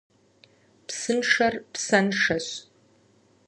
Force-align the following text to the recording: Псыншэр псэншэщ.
Псыншэр 0.87 1.53
псэншэщ. 1.73 2.47